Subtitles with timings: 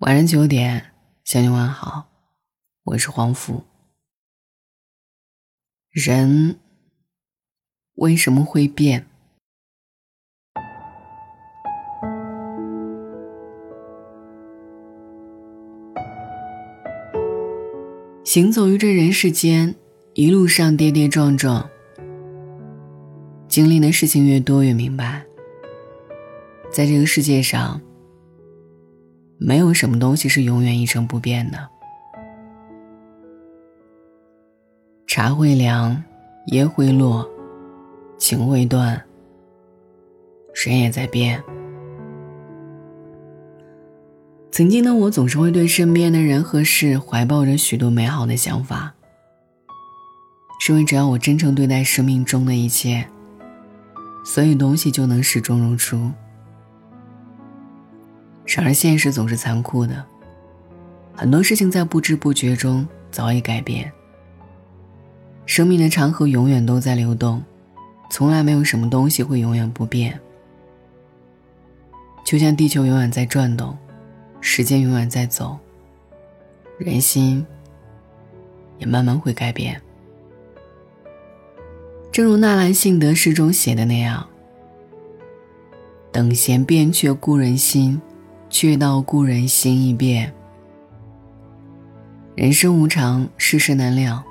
[0.00, 0.92] 晚上九点，
[1.24, 2.08] 向你问好，
[2.82, 3.64] 我是黄甫。
[5.90, 6.60] 人
[7.94, 9.06] 为什么会变？
[18.22, 19.74] 行走于这人世间，
[20.12, 21.70] 一路上跌跌撞撞，
[23.48, 25.24] 经历的事情越多，越明白，
[26.70, 27.80] 在这个世界上。
[29.38, 31.68] 没有什么东西是永远一成不变的。
[35.06, 36.02] 茶会凉，
[36.46, 37.28] 叶会落，
[38.18, 39.00] 情会断。
[40.52, 41.42] 谁也在变。
[44.50, 48.94] 曾经的我总是会对身边的人和事怀抱着许多美好的想法，
[50.66, 53.06] 认为只要我真诚对待生命中的一切，
[54.24, 56.10] 所有东西就能始终如初。
[58.46, 60.02] 然而，现实总是残酷的，
[61.14, 63.92] 很多事情在不知不觉中早已改变。
[65.44, 67.42] 生命的长河永远都在流动，
[68.08, 70.18] 从来没有什么东西会永远不变。
[72.24, 73.76] 就像地球永远在转动，
[74.40, 75.58] 时间永远在走，
[76.78, 77.44] 人心
[78.78, 79.80] 也慢慢会改变。
[82.10, 84.26] 正如纳兰性德诗中写的那样
[86.10, 88.00] ：“等闲变却故人心。”
[88.48, 90.32] 却道故人心易变。
[92.34, 94.22] 人生无常，世事难料，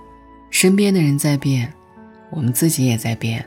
[0.50, 1.74] 身边的人在变，
[2.30, 3.44] 我们自己也在变。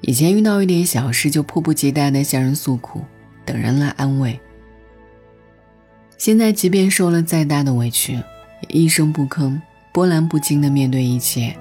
[0.00, 3.02] 以前遇到一点小事就迫不及待的向人诉苦，
[3.44, 4.40] 等人来安慰。
[6.16, 9.60] 现在即便受了再大的委屈，也一声不吭，
[9.92, 11.54] 波澜不惊的面对一切。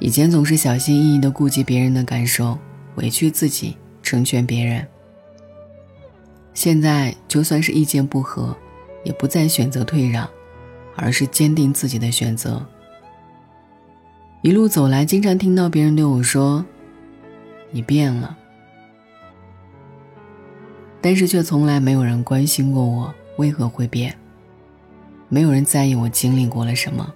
[0.00, 2.58] 以前总是小心翼翼的顾及别人的感受，
[2.96, 4.86] 委屈自己，成全别人。
[6.54, 8.56] 现在就算是意见不合，
[9.02, 10.26] 也不再选择退让，
[10.96, 12.64] 而是坚定自己的选择。
[14.40, 16.64] 一路走来，经常听到别人对我说
[17.72, 18.38] ：“你变了。”
[21.02, 24.16] 但是却从来没有人关心过我为何会变，
[25.28, 27.12] 没有人在意我经历过了什么。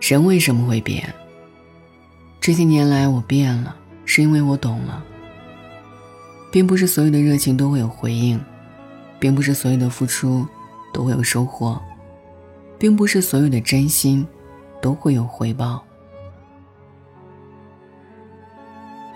[0.00, 1.12] 人为什么会变？
[2.40, 5.04] 这些年来我变了，是因为我懂了。
[6.50, 8.40] 并不是所有的热情都会有回应，
[9.18, 10.46] 并不是所有的付出
[10.92, 11.80] 都会有收获，
[12.78, 14.26] 并不是所有的真心
[14.80, 15.82] 都会有回报。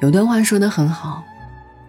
[0.01, 1.23] 有段话说的很好：，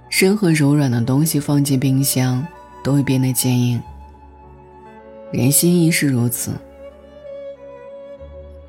[0.09, 2.45] 任何柔软的东西放进冰箱
[2.83, 3.81] 都会变得坚硬，
[5.31, 6.51] 人心亦是如此。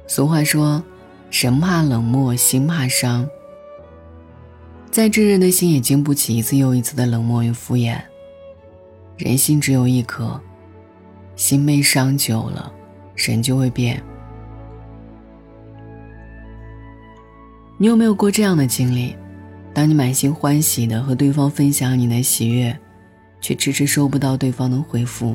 [0.09, 0.83] 俗话说
[1.31, 3.29] ：“人怕冷漠，心怕伤。”
[4.91, 8.01] 再炙热的心也经不起一次又一次的冷漠与敷衍。
[9.19, 10.41] 人心只有一颗，
[11.37, 12.73] 心被伤久了，
[13.15, 14.03] 人就会变。
[17.79, 19.15] 你有没有过这样的经历？
[19.75, 22.75] 当你满心欢喜的和对方分享你的喜悦，
[23.43, 25.35] 却迟迟收不到对方的回复；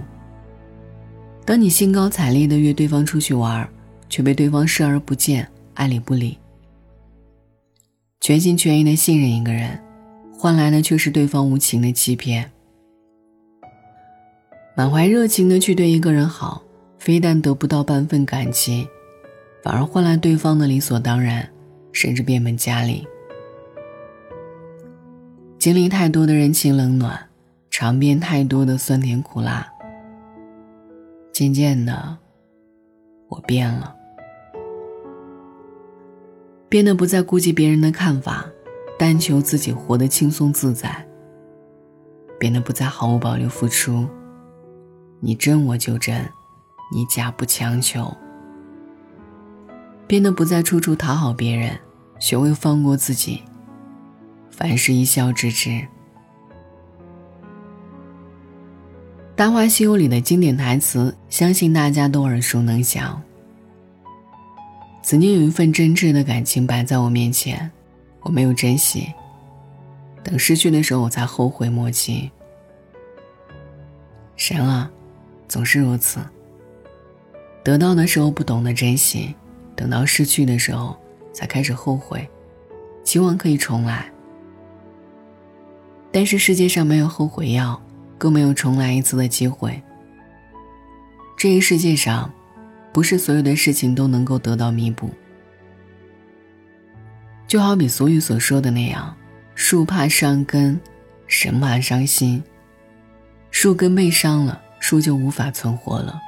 [1.46, 3.70] 当你兴高采烈的约对方出去玩，
[4.10, 6.40] 却被对方视而不见，爱理不理。
[8.22, 9.82] 全心全意的信任一个人，
[10.32, 12.52] 换来的却是对方无情的欺骗。
[14.76, 16.62] 满怀热情的去对一个人好，
[17.00, 18.88] 非但得不到半分感激，
[19.64, 21.50] 反而换来对方的理所当然，
[21.92, 23.08] 甚至变本加厉。
[25.58, 27.28] 经历太多的人情冷暖，
[27.72, 29.68] 尝遍太多的酸甜苦辣，
[31.34, 32.20] 渐渐的，
[33.30, 33.96] 我变了。
[36.72, 38.46] 变得不再顾及别人的看法，
[38.98, 41.06] 但求自己活得轻松自在。
[42.40, 44.08] 变得不再毫无保留付出，
[45.20, 46.26] 你真我就真，
[46.96, 48.16] 你假不强求。
[50.08, 51.78] 变得不再处处讨好别人，
[52.20, 53.42] 学会放过自己，
[54.50, 55.70] 凡事一笑置之。
[59.36, 63.22] 《大话西游》里的经典台词，相信大家都耳熟能详。
[65.12, 67.70] 曾经有一份真挚的感情摆在我面前，
[68.22, 69.14] 我没有珍惜。
[70.24, 72.32] 等失去的时候，我才后悔莫及。
[74.38, 74.90] 人啊，
[75.50, 76.22] 总是如此。
[77.62, 79.36] 得到的时候不懂得珍惜，
[79.76, 80.96] 等到失去的时候
[81.34, 82.26] 才开始后悔，
[83.04, 84.10] 希望可以重来。
[86.10, 87.82] 但是世界上没有后悔药，
[88.18, 89.84] 更没有重来一次的机会。
[91.38, 92.32] 这个世界上。
[92.94, 95.10] 不是所有的事情都能够得到弥补，
[97.48, 99.16] 就好比俗语所说的那样
[99.56, 100.80] ：“树怕伤根，
[101.26, 102.44] 神怕伤心。
[103.50, 106.20] 树根被伤了，树就无法存活了；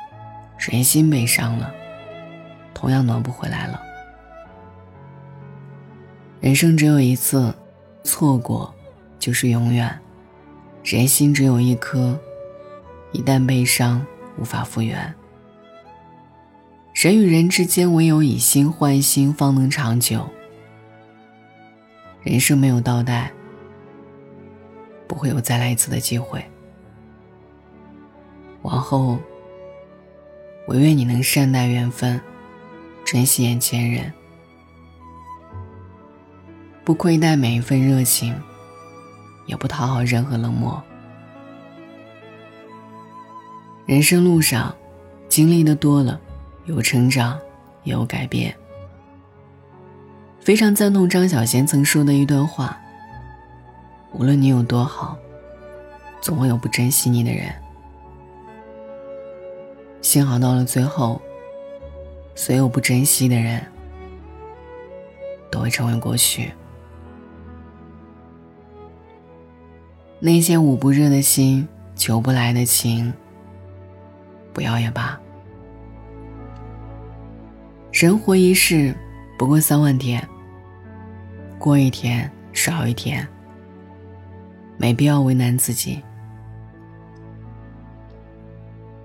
[0.57, 1.73] 人心被伤了，
[2.73, 3.81] 同样暖不回来了。
[6.39, 7.53] 人生只有一次，
[8.03, 8.73] 错过
[9.19, 9.89] 就是永远；
[10.83, 12.19] 人心只有一颗，
[13.11, 14.05] 一旦被伤，
[14.37, 15.13] 无法复原。
[17.03, 20.25] 人与人之间，唯有以心换心，方能长久。
[22.21, 23.29] 人生没有倒带，
[25.05, 26.41] 不会有再来一次的机会。
[28.61, 29.19] 往后，
[30.65, 32.21] 我愿你能善待缘分，
[33.03, 34.13] 珍惜眼前人，
[36.85, 38.33] 不亏待每一份热情，
[39.45, 40.81] 也不讨好任何冷漠。
[43.85, 44.73] 人生路上，
[45.27, 46.17] 经历的多了，
[46.65, 47.39] 有成长，
[47.83, 48.55] 也有改变。
[50.39, 52.77] 非常赞同张小娴曾说的一段话：
[54.11, 55.17] 无论你有多好，
[56.21, 57.53] 总会有不珍惜你的人。
[60.01, 61.21] 幸好到了最后，
[62.35, 63.65] 所有不珍惜的人
[65.49, 66.51] 都会成为过去。
[70.19, 73.13] 那些捂不热的心，求不来的情，
[74.53, 75.19] 不要也罢。
[78.03, 78.93] 人活一世，
[79.37, 80.21] 不过三万天，
[81.57, 83.25] 过一天少一天，
[84.77, 86.03] 没必要为难自己。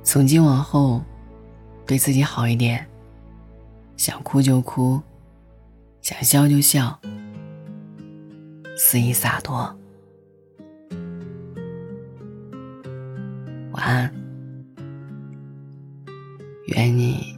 [0.02, 1.00] 从今往后，
[1.86, 2.84] 对自己好一点。
[3.96, 5.00] 想哭就哭，
[6.02, 6.98] 想笑就笑，
[8.76, 9.78] 肆意洒脱。
[13.70, 14.12] 晚安，
[16.66, 17.37] 愿你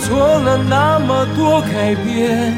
[0.00, 2.54] 做了那么多改变，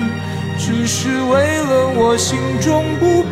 [0.59, 3.25] 只是为了我心中不